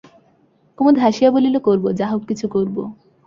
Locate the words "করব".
1.59-1.85, 2.47-2.75